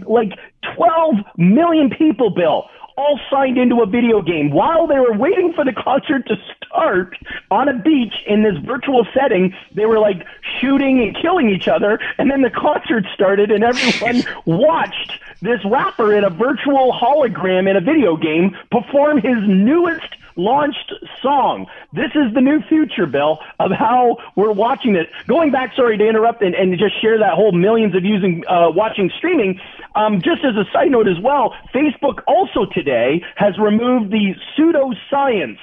like 0.08 0.32
12 0.77 1.15
million 1.38 1.89
people, 1.89 2.30
Bill 2.30 2.70
all 3.00 3.18
signed 3.32 3.58
into 3.58 3.82
a 3.82 3.86
video 3.86 4.22
game 4.22 4.51
while 4.51 4.86
they 4.86 5.00
were 5.00 5.13
waiting 5.13 5.53
for 5.53 5.63
the 5.63 5.72
concert 5.72 6.27
to 6.27 6.36
start 6.65 7.18
on 7.50 7.70
a 7.70 7.74
beach 7.74 8.13
in 8.27 8.44
this 8.44 8.58
virtual 8.65 9.08
setting. 9.13 9.56
They 9.74 9.86
were 9.86 10.00
like 10.00 10.25
shooting 10.60 11.00
and 11.00 11.15
killing 11.15 11.50
each 11.50 11.70
other, 11.70 11.98
and 12.18 12.30
then 12.30 12.42
the 12.42 12.50
concert 12.50 13.06
started, 13.13 13.51
and 13.51 13.63
everyone 13.63 14.24
watched 14.46 15.13
this 15.42 15.63
rapper 15.63 16.13
in 16.13 16.25
a 16.25 16.30
virtual 16.30 16.92
hologram 16.92 17.70
in 17.70 17.77
a 17.77 17.82
video 17.82 18.18
game 18.18 18.58
perform 18.70 19.22
his 19.22 19.38
newest 19.48 20.15
launched 20.36 20.94
song. 21.22 21.68
This 21.94 22.12
is 22.16 22.34
the 22.34 22.42
new 22.42 22.62
future, 22.62 23.06
Bill, 23.06 23.40
of 23.60 23.72
how 23.72 24.18
we're 24.36 24.52
watching 24.52 24.96
it. 24.96 25.10
Going 25.28 25.52
back, 25.52 25.76
sorry 25.76 25.98
to 25.98 26.08
interrupt 26.08 26.42
and, 26.42 26.56
and 26.56 26.78
just 26.78 27.02
share 27.02 27.18
that 27.20 27.34
whole 27.34 27.52
millions 27.52 27.96
of 27.96 28.04
using 28.04 28.44
uh, 28.48 28.70
watching 28.72 29.12
streaming. 29.18 29.60
Um, 29.96 30.22
just 30.22 30.44
as 30.44 30.56
a 30.56 30.66
side 30.72 30.92
note 30.92 31.08
as 31.08 31.20
well, 31.20 31.56
Facebook 31.74 32.22
also 32.28 32.66
today 32.66 33.24
has 33.36 33.58
removed 33.58 34.12
the 34.12 34.36
pseudoscience 34.58 35.60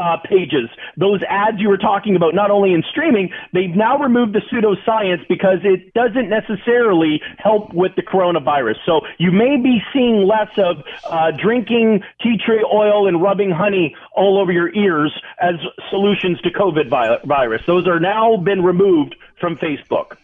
uh, 0.00 0.16
pages, 0.24 0.68
those 0.96 1.20
ads 1.28 1.60
you 1.60 1.68
were 1.68 1.78
talking 1.78 2.16
about, 2.16 2.34
not 2.34 2.50
only 2.50 2.72
in 2.72 2.82
streaming, 2.90 3.30
they've 3.52 3.76
now 3.76 3.98
removed 3.98 4.34
the 4.34 4.40
pseudoscience 4.50 5.26
because 5.28 5.58
it 5.64 5.92
doesn't 5.92 6.28
necessarily 6.28 7.20
help 7.38 7.74
with 7.74 7.92
the 7.96 8.02
coronavirus. 8.02 8.76
So 8.86 9.02
you 9.18 9.30
may 9.30 9.56
be 9.56 9.80
seeing 9.92 10.26
less 10.26 10.50
of 10.56 10.82
uh, 11.04 11.32
drinking 11.32 12.02
tea 12.22 12.36
tree 12.44 12.64
oil 12.72 13.06
and 13.06 13.20
rubbing 13.20 13.50
honey 13.50 13.94
all 14.14 14.40
over 14.40 14.52
your 14.52 14.74
ears 14.74 15.12
as 15.40 15.56
solutions 15.90 16.40
to 16.40 16.50
COVID 16.50 16.88
virus. 17.26 17.62
Those 17.66 17.86
are 17.86 18.00
now 18.00 18.36
been 18.36 18.62
removed 18.62 19.14
from 19.40 19.56
Facebook. 19.56 20.16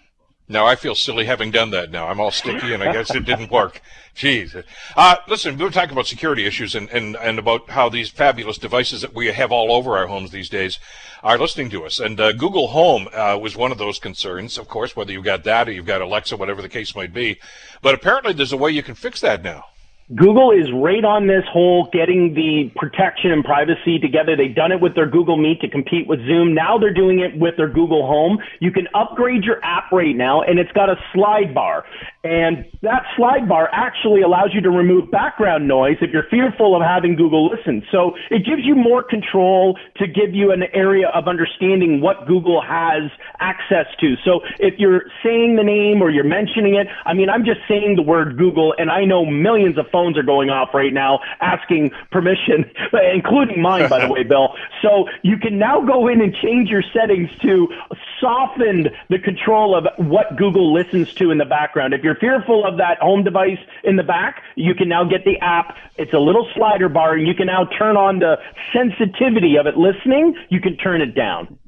Now 0.48 0.64
I 0.64 0.76
feel 0.76 0.94
silly 0.94 1.24
having 1.24 1.50
done 1.50 1.70
that. 1.70 1.90
Now 1.90 2.06
I'm 2.08 2.20
all 2.20 2.30
sticky, 2.30 2.72
and 2.72 2.82
I 2.82 2.92
guess 2.92 3.14
it 3.14 3.24
didn't 3.24 3.50
work. 3.50 3.80
Jeez. 4.14 4.64
Uh, 4.96 5.16
listen, 5.28 5.58
we 5.58 5.64
were 5.64 5.70
talking 5.70 5.92
about 5.92 6.06
security 6.06 6.46
issues 6.46 6.74
and, 6.74 6.88
and, 6.90 7.16
and 7.16 7.38
about 7.38 7.68
how 7.70 7.88
these 7.88 8.08
fabulous 8.08 8.56
devices 8.56 9.02
that 9.02 9.14
we 9.14 9.26
have 9.26 9.52
all 9.52 9.72
over 9.72 9.96
our 9.98 10.06
homes 10.06 10.30
these 10.30 10.48
days 10.48 10.78
are 11.22 11.36
listening 11.36 11.68
to 11.70 11.84
us. 11.84 11.98
And 11.98 12.18
uh, 12.18 12.32
Google 12.32 12.68
Home 12.68 13.08
uh, 13.12 13.38
was 13.40 13.56
one 13.56 13.72
of 13.72 13.78
those 13.78 13.98
concerns, 13.98 14.56
of 14.56 14.68
course, 14.68 14.96
whether 14.96 15.12
you've 15.12 15.24
got 15.24 15.44
that 15.44 15.68
or 15.68 15.72
you've 15.72 15.84
got 15.84 16.00
Alexa, 16.00 16.36
whatever 16.36 16.62
the 16.62 16.68
case 16.68 16.94
might 16.94 17.12
be. 17.12 17.38
But 17.82 17.94
apparently, 17.94 18.32
there's 18.32 18.52
a 18.52 18.56
way 18.56 18.70
you 18.70 18.82
can 18.82 18.94
fix 18.94 19.20
that 19.20 19.42
now. 19.42 19.64
Google 20.14 20.52
is 20.52 20.70
right 20.72 21.04
on 21.04 21.26
this 21.26 21.42
whole 21.50 21.90
getting 21.92 22.32
the 22.32 22.70
protection 22.76 23.32
and 23.32 23.42
privacy 23.42 23.98
together. 23.98 24.36
They've 24.36 24.54
done 24.54 24.70
it 24.70 24.80
with 24.80 24.94
their 24.94 25.10
Google 25.10 25.36
Meet 25.36 25.62
to 25.62 25.68
compete 25.68 26.06
with 26.06 26.20
Zoom. 26.26 26.54
Now 26.54 26.78
they're 26.78 26.94
doing 26.94 27.18
it 27.18 27.36
with 27.36 27.56
their 27.56 27.68
Google 27.68 28.06
Home. 28.06 28.38
You 28.60 28.70
can 28.70 28.86
upgrade 28.94 29.42
your 29.42 29.58
app 29.64 29.90
right 29.90 30.14
now 30.14 30.42
and 30.42 30.60
it's 30.60 30.70
got 30.72 30.88
a 30.88 30.94
slide 31.12 31.52
bar. 31.52 31.84
And 32.22 32.66
that 32.82 33.02
slide 33.16 33.48
bar 33.48 33.68
actually 33.72 34.22
allows 34.22 34.50
you 34.54 34.60
to 34.60 34.70
remove 34.70 35.10
background 35.10 35.66
noise 35.66 35.96
if 36.00 36.10
you're 36.12 36.30
fearful 36.30 36.76
of 36.76 36.82
having 36.82 37.16
Google 37.16 37.50
listen. 37.50 37.82
So 37.90 38.14
it 38.30 38.46
gives 38.46 38.62
you 38.62 38.76
more 38.76 39.02
control 39.02 39.76
to 39.96 40.06
give 40.06 40.34
you 40.34 40.52
an 40.52 40.62
area 40.72 41.08
of 41.14 41.26
understanding 41.26 42.00
what 42.00 42.28
Google 42.28 42.62
has 42.62 43.10
access 43.40 43.86
to. 43.98 44.14
So 44.24 44.40
if 44.60 44.74
you're 44.78 45.10
saying 45.24 45.56
the 45.56 45.64
name 45.64 46.00
or 46.00 46.10
you're 46.10 46.22
mentioning 46.22 46.76
it, 46.76 46.86
I 47.04 47.12
mean, 47.12 47.28
I'm 47.28 47.44
just 47.44 47.60
saying 47.66 47.96
the 47.96 48.02
word 48.02 48.38
Google 48.38 48.72
and 48.78 48.88
I 48.88 49.04
know 49.04 49.26
millions 49.26 49.78
of 49.78 49.86
phones 49.96 50.18
are 50.18 50.22
going 50.22 50.50
off 50.50 50.74
right 50.74 50.92
now 50.92 51.20
asking 51.40 51.90
permission, 52.10 52.70
including 53.14 53.62
mine, 53.62 53.88
by 53.88 54.04
the 54.04 54.12
way, 54.12 54.24
Bill. 54.24 54.54
So 54.82 55.08
you 55.22 55.38
can 55.38 55.58
now 55.58 55.80
go 55.80 56.06
in 56.06 56.20
and 56.20 56.34
change 56.34 56.68
your 56.68 56.82
settings 56.92 57.30
to 57.40 57.68
soften 58.20 58.88
the 59.08 59.18
control 59.18 59.74
of 59.74 59.86
what 59.96 60.36
Google 60.36 60.74
listens 60.74 61.14
to 61.14 61.30
in 61.30 61.38
the 61.38 61.46
background. 61.46 61.94
If 61.94 62.02
you're 62.02 62.16
fearful 62.16 62.66
of 62.66 62.76
that 62.76 62.98
home 62.98 63.24
device 63.24 63.58
in 63.84 63.96
the 63.96 64.02
back, 64.02 64.42
you 64.54 64.74
can 64.74 64.90
now 64.90 65.04
get 65.04 65.24
the 65.24 65.38
app. 65.38 65.78
It's 65.96 66.12
a 66.12 66.18
little 66.18 66.46
slider 66.54 66.90
bar 66.90 67.14
and 67.14 67.26
you 67.26 67.34
can 67.34 67.46
now 67.46 67.64
turn 67.78 67.96
on 67.96 68.18
the 68.18 68.36
sensitivity 68.74 69.56
of 69.56 69.66
it 69.66 69.78
listening. 69.78 70.34
You 70.50 70.60
can 70.60 70.76
turn 70.76 71.00
it 71.00 71.14
down. 71.14 71.58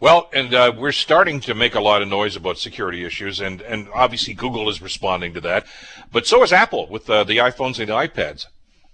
Well, 0.00 0.30
and 0.32 0.54
uh, 0.54 0.72
we're 0.76 0.92
starting 0.92 1.40
to 1.40 1.54
make 1.54 1.74
a 1.74 1.80
lot 1.80 2.02
of 2.02 2.08
noise 2.08 2.36
about 2.36 2.58
security 2.58 3.04
issues, 3.04 3.40
and, 3.40 3.60
and 3.62 3.88
obviously 3.94 4.34
Google 4.34 4.68
is 4.68 4.80
responding 4.80 5.34
to 5.34 5.40
that, 5.42 5.66
but 6.12 6.26
so 6.26 6.42
is 6.42 6.52
Apple 6.52 6.86
with 6.88 7.08
uh, 7.08 7.24
the 7.24 7.38
iPhones 7.38 7.78
and 7.78 7.88
the 7.88 7.94
iPads. 7.94 8.46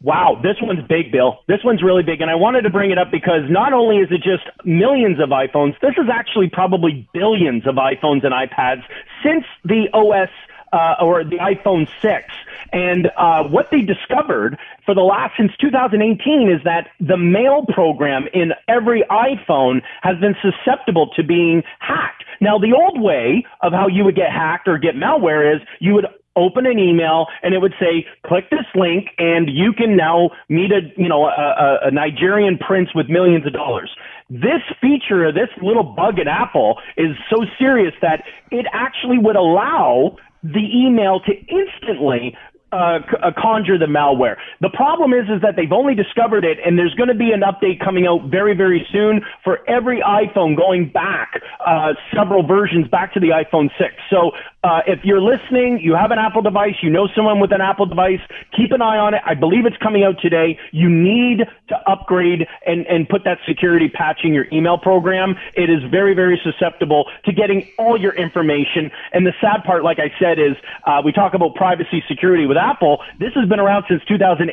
Wow, 0.02 0.38
this 0.42 0.56
one's 0.60 0.86
big, 0.88 1.10
Bill. 1.10 1.38
This 1.48 1.60
one's 1.64 1.82
really 1.82 2.02
big. 2.02 2.20
And 2.20 2.30
I 2.30 2.34
wanted 2.34 2.62
to 2.62 2.70
bring 2.70 2.90
it 2.90 2.98
up 2.98 3.10
because 3.10 3.48
not 3.48 3.72
only 3.72 3.96
is 3.96 4.08
it 4.10 4.22
just 4.22 4.44
millions 4.66 5.18
of 5.20 5.30
iPhones, 5.30 5.72
this 5.80 5.94
is 5.96 6.10
actually 6.12 6.50
probably 6.50 7.08
billions 7.14 7.66
of 7.66 7.76
iPhones 7.76 8.22
and 8.24 8.34
iPads 8.34 8.82
since 9.24 9.44
the 9.64 9.88
OS 9.94 10.28
uh, 10.76 10.94
or 11.00 11.24
the 11.24 11.38
iPhone 11.38 11.88
6. 12.02 12.24
And 12.72 13.10
uh, 13.16 13.44
what 13.44 13.70
they 13.70 13.80
discovered 13.80 14.58
for 14.84 14.94
the 14.94 15.00
last 15.00 15.34
since 15.38 15.52
2018 15.60 16.50
is 16.50 16.62
that 16.64 16.88
the 17.00 17.16
mail 17.16 17.64
program 17.68 18.24
in 18.34 18.52
every 18.68 19.02
iPhone 19.10 19.80
has 20.02 20.18
been 20.18 20.34
susceptible 20.42 21.08
to 21.16 21.22
being 21.22 21.62
hacked. 21.78 22.24
Now, 22.40 22.58
the 22.58 22.74
old 22.74 23.00
way 23.00 23.44
of 23.62 23.72
how 23.72 23.88
you 23.88 24.04
would 24.04 24.16
get 24.16 24.30
hacked 24.30 24.68
or 24.68 24.76
get 24.76 24.94
malware 24.94 25.56
is 25.56 25.62
you 25.80 25.94
would 25.94 26.06
open 26.36 26.66
an 26.66 26.78
email 26.78 27.26
and 27.42 27.54
it 27.54 27.58
would 27.58 27.74
say, 27.80 28.06
click 28.26 28.50
this 28.50 28.66
link 28.74 29.08
and 29.16 29.48
you 29.48 29.72
can 29.72 29.96
now 29.96 30.30
meet 30.50 30.70
a, 30.70 30.80
you 30.96 31.08
know, 31.08 31.24
a, 31.24 31.78
a 31.84 31.90
Nigerian 31.90 32.58
prince 32.58 32.90
with 32.94 33.08
millions 33.08 33.46
of 33.46 33.54
dollars. 33.54 33.90
This 34.28 34.60
feature, 34.80 35.32
this 35.32 35.48
little 35.62 35.84
bug 35.84 36.18
in 36.18 36.28
Apple 36.28 36.78
is 36.96 37.16
so 37.30 37.46
serious 37.58 37.94
that 38.02 38.24
it 38.50 38.66
actually 38.72 39.18
would 39.18 39.36
allow 39.36 40.16
the 40.52 40.66
email 40.74 41.20
to 41.20 41.32
instantly 41.48 42.36
uh, 42.72 42.98
uh, 43.22 43.30
conjure 43.38 43.78
the 43.78 43.86
malware. 43.86 44.36
The 44.60 44.70
problem 44.70 45.12
is, 45.12 45.24
is 45.30 45.40
that 45.42 45.54
they've 45.56 45.72
only 45.72 45.94
discovered 45.94 46.44
it, 46.44 46.58
and 46.66 46.76
there's 46.76 46.94
going 46.94 47.08
to 47.08 47.14
be 47.14 47.30
an 47.30 47.40
update 47.40 47.78
coming 47.78 48.06
out 48.06 48.28
very, 48.28 48.56
very 48.56 48.86
soon 48.92 49.22
for 49.44 49.60
every 49.70 50.02
iPhone 50.02 50.56
going 50.56 50.90
back 50.90 51.40
uh, 51.64 51.94
several 52.12 52.46
versions 52.46 52.88
back 52.88 53.14
to 53.14 53.20
the 53.20 53.28
iPhone 53.28 53.70
6. 53.78 53.94
So 54.10 54.32
uh, 54.66 54.82
if 54.86 55.04
you're 55.04 55.20
listening, 55.20 55.78
you 55.80 55.94
have 55.94 56.10
an 56.10 56.18
Apple 56.18 56.42
device, 56.42 56.74
you 56.82 56.90
know 56.90 57.06
someone 57.14 57.38
with 57.38 57.52
an 57.52 57.60
Apple 57.60 57.86
device, 57.86 58.18
keep 58.56 58.72
an 58.72 58.82
eye 58.82 58.98
on 58.98 59.14
it. 59.14 59.22
I 59.24 59.34
believe 59.34 59.64
it's 59.64 59.76
coming 59.76 60.02
out 60.02 60.16
today. 60.20 60.58
You 60.72 60.90
need 60.90 61.46
to 61.68 61.76
upgrade 61.86 62.48
and, 62.66 62.84
and 62.86 63.08
put 63.08 63.22
that 63.24 63.38
security 63.46 63.88
patch 63.88 64.20
in 64.24 64.34
your 64.34 64.46
email 64.52 64.76
program. 64.76 65.36
It 65.54 65.70
is 65.70 65.88
very, 65.88 66.14
very 66.14 66.40
susceptible 66.42 67.04
to 67.26 67.32
getting 67.32 67.68
all 67.78 67.96
your 68.00 68.14
information. 68.14 68.90
And 69.12 69.24
the 69.24 69.34
sad 69.40 69.62
part, 69.64 69.84
like 69.84 69.98
I 70.00 70.10
said, 70.18 70.40
is 70.40 70.56
uh, 70.84 71.00
we 71.04 71.12
talk 71.12 71.34
about 71.34 71.54
privacy 71.54 72.02
security 72.08 72.46
with 72.46 72.56
Apple. 72.56 72.98
This 73.20 73.34
has 73.36 73.48
been 73.48 73.60
around 73.60 73.84
since 73.88 74.02
2018, 74.08 74.50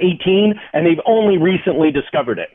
and 0.74 0.86
they've 0.86 1.02
only 1.08 1.40
recently 1.40 1.90
discovered 1.90 2.38
it. 2.38 2.50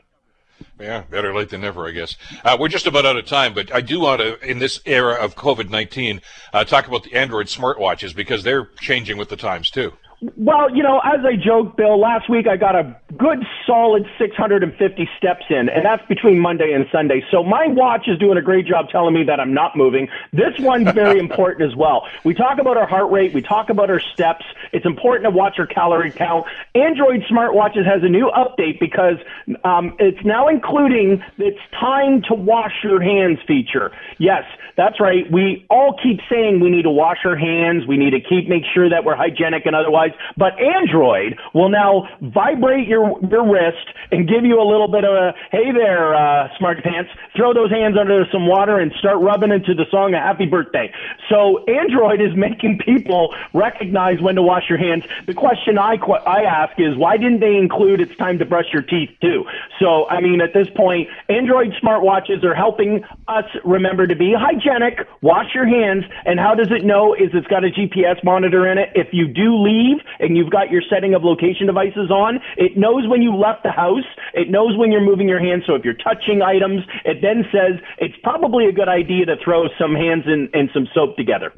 Yeah, 0.79 1.03
better 1.09 1.33
late 1.33 1.49
than 1.49 1.61
never, 1.61 1.87
I 1.87 1.91
guess. 1.91 2.15
Uh, 2.43 2.57
we're 2.59 2.69
just 2.69 2.87
about 2.87 3.05
out 3.05 3.17
of 3.17 3.25
time, 3.25 3.53
but 3.53 3.73
I 3.73 3.81
do 3.81 3.99
want 3.99 4.21
to, 4.21 4.39
in 4.49 4.59
this 4.59 4.79
era 4.85 5.15
of 5.15 5.35
COVID 5.35 5.69
19, 5.69 6.21
uh, 6.53 6.63
talk 6.63 6.87
about 6.87 7.03
the 7.03 7.13
Android 7.13 7.47
smartwatches 7.47 8.15
because 8.15 8.43
they're 8.43 8.65
changing 8.79 9.17
with 9.17 9.29
the 9.29 9.35
times, 9.35 9.69
too. 9.69 9.93
Well, 10.35 10.75
you 10.75 10.83
know, 10.83 10.99
as 10.99 11.21
I 11.23 11.37
joked, 11.37 11.77
Bill, 11.77 11.97
last 11.97 12.29
week 12.29 12.45
I 12.45 12.57
got 12.57 12.75
a 12.75 12.93
good 13.17 13.39
solid 13.65 14.05
650 14.17 15.09
steps 15.17 15.45
in, 15.49 15.69
and 15.69 15.85
that's 15.85 16.05
between 16.07 16.39
Monday 16.39 16.73
and 16.73 16.85
Sunday. 16.91 17.23
So 17.31 17.41
my 17.41 17.67
watch 17.67 18.07
is 18.07 18.19
doing 18.19 18.37
a 18.37 18.41
great 18.41 18.65
job 18.65 18.89
telling 18.89 19.13
me 19.13 19.23
that 19.23 19.39
I'm 19.39 19.53
not 19.53 19.77
moving. 19.77 20.09
This 20.33 20.59
one's 20.59 20.91
very 20.91 21.19
important 21.25 21.71
as 21.71 21.75
well. 21.75 22.05
We 22.25 22.33
talk 22.33 22.59
about 22.59 22.75
our 22.75 22.85
heart 22.85 23.11
rate, 23.11 23.33
we 23.33 23.41
talk 23.41 23.69
about 23.69 23.89
our 23.89 24.01
steps. 24.01 24.45
It's 24.73 24.85
important 24.85 25.23
to 25.23 25.29
watch 25.29 25.55
our 25.57 25.65
calorie 25.65 26.11
count. 26.11 26.45
Android 26.75 27.21
smartwatches 27.21 27.85
has 27.85 28.03
a 28.03 28.09
new 28.09 28.29
update 28.35 28.77
because 28.79 29.17
um, 29.63 29.95
it's 29.99 30.23
now 30.25 30.49
including 30.49 31.23
it's 31.37 31.59
time 31.79 32.23
to 32.23 32.33
wash 32.33 32.73
your 32.83 33.01
hands 33.01 33.39
feature. 33.47 33.91
Yes, 34.17 34.43
that's 34.75 34.99
right. 34.99 35.31
We 35.31 35.65
all 35.69 35.97
keep 36.01 36.19
saying 36.29 36.59
we 36.59 36.69
need 36.69 36.83
to 36.83 36.91
wash 36.91 37.19
our 37.23 37.37
hands, 37.37 37.87
we 37.87 37.95
need 37.95 38.11
to 38.11 38.19
keep 38.19 38.49
make 38.49 38.63
sure 38.73 38.89
that 38.89 39.05
we're 39.05 39.15
hygienic 39.15 39.65
and 39.65 39.75
otherwise 39.75 40.08
but 40.37 40.59
Android 40.59 41.37
will 41.53 41.69
now 41.69 42.07
vibrate 42.21 42.87
your 42.87 43.19
your 43.29 43.45
wrist 43.45 43.87
and 44.11 44.27
give 44.27 44.45
you 44.45 44.61
a 44.61 44.67
little 44.67 44.87
bit 44.87 45.03
of 45.03 45.13
a 45.13 45.33
hey 45.51 45.71
there, 45.71 46.15
uh, 46.15 46.47
smart 46.57 46.83
pants. 46.83 47.11
Throw 47.35 47.53
those 47.53 47.71
hands 47.71 47.95
under 47.99 48.25
some 48.31 48.47
water 48.47 48.79
and 48.79 48.91
start 48.99 49.17
rubbing 49.19 49.51
into 49.51 49.73
the 49.73 49.85
song 49.91 50.13
a 50.13 50.19
happy 50.19 50.45
birthday. 50.45 50.91
So 51.29 51.63
Android 51.65 52.21
is 52.27 52.35
making 52.35 52.79
people 52.79 53.35
recognize 53.53 54.21
when 54.21 54.35
to 54.35 54.41
wash 54.41 54.69
your 54.69 54.77
hands. 54.77 55.03
The 55.27 55.33
question 55.33 55.77
I 55.77 55.97
I 56.25 56.43
ask 56.43 56.79
is 56.79 56.97
why 56.97 57.17
didn't 57.17 57.39
they 57.39 57.55
include 57.55 58.01
it's 58.01 58.15
time 58.15 58.39
to 58.39 58.45
brush 58.45 58.67
your 58.73 58.81
teeth 58.81 59.09
too? 59.21 59.45
So 59.79 60.07
I 60.09 60.21
mean 60.21 60.41
at 60.41 60.53
this 60.53 60.67
point, 60.75 61.07
Android 61.29 61.73
smartwatches 61.81 62.43
are 62.43 62.55
helping 62.55 63.03
us 63.27 63.45
remember 63.63 64.07
to 64.07 64.15
be 64.15 64.33
hygienic, 64.37 65.07
wash 65.21 65.53
your 65.53 65.65
hands, 65.67 66.05
and 66.25 66.39
how 66.39 66.55
does 66.55 66.71
it 66.71 66.83
know? 66.83 67.13
Is 67.13 67.29
it's 67.33 67.47
got 67.47 67.63
a 67.63 67.69
GPS 67.69 68.23
monitor 68.23 68.69
in 68.69 68.77
it? 68.77 68.89
If 68.95 69.09
you 69.11 69.27
do 69.27 69.55
leave 69.57 69.98
and 70.19 70.35
you've 70.37 70.51
got 70.51 70.69
your 70.69 70.81
setting 70.89 71.13
of 71.13 71.23
location 71.23 71.67
devices 71.67 72.11
on, 72.11 72.39
it 72.57 72.77
knows 72.77 73.07
when 73.07 73.21
you 73.21 73.35
left 73.35 73.63
the 73.63 73.71
house. 73.71 74.07
It 74.33 74.49
knows 74.49 74.77
when 74.77 74.91
you're 74.91 75.03
moving 75.03 75.27
your 75.27 75.39
hands. 75.39 75.63
So 75.65 75.75
if 75.75 75.83
you're 75.83 75.93
touching 75.93 76.41
items, 76.41 76.81
it 77.05 77.17
then 77.21 77.45
says 77.51 77.79
it's 77.97 78.15
probably 78.23 78.67
a 78.67 78.71
good 78.71 78.89
idea 78.89 79.25
to 79.25 79.35
throw 79.43 79.67
some 79.79 79.95
hands 79.95 80.23
and, 80.25 80.49
and 80.53 80.69
some 80.73 80.87
soap 80.93 81.17
together. 81.17 81.53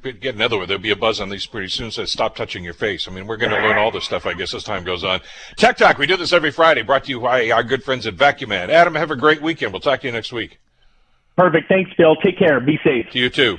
Get 0.00 0.34
another 0.34 0.56
one. 0.56 0.66
There'll 0.66 0.82
be 0.82 0.90
a 0.90 0.96
buzz 0.96 1.20
on 1.20 1.28
these 1.28 1.44
pretty 1.44 1.68
soon. 1.68 1.90
Says 1.90 2.10
stop 2.10 2.36
touching 2.36 2.64
your 2.64 2.72
face. 2.72 3.06
I 3.06 3.10
mean, 3.10 3.26
we're 3.26 3.36
going 3.36 3.52
to 3.52 3.58
learn 3.58 3.76
all 3.76 3.90
this 3.90 4.04
stuff, 4.04 4.24
I 4.24 4.32
guess, 4.32 4.54
as 4.54 4.64
time 4.64 4.82
goes 4.82 5.04
on. 5.04 5.20
Tech 5.56 5.76
Talk. 5.76 5.98
We 5.98 6.06
do 6.06 6.16
this 6.16 6.32
every 6.32 6.50
Friday. 6.50 6.80
Brought 6.80 7.04
to 7.04 7.10
you 7.10 7.20
by 7.20 7.50
our 7.50 7.62
good 7.62 7.84
friends 7.84 8.06
at 8.06 8.16
VacuumMan. 8.16 8.70
Adam, 8.70 8.94
have 8.94 9.10
a 9.10 9.16
great 9.16 9.42
weekend. 9.42 9.72
We'll 9.72 9.80
talk 9.80 10.00
to 10.00 10.06
you 10.06 10.12
next 10.12 10.32
week. 10.32 10.58
Perfect. 11.36 11.68
Thanks, 11.68 11.90
Bill. 11.98 12.16
Take 12.16 12.38
care. 12.38 12.60
Be 12.60 12.78
safe. 12.82 13.14
You 13.14 13.28
too. 13.28 13.58